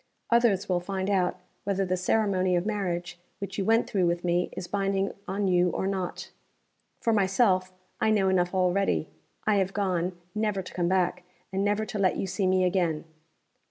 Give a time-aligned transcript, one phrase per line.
[0.31, 4.49] Others will find out whether the ceremony of marriage which you went through with me
[4.53, 6.31] is binding on you or not.
[6.99, 9.09] For myself, I know enough already.
[9.45, 11.21] I have gone, never to come back,
[11.53, 13.03] and never to let you see me again.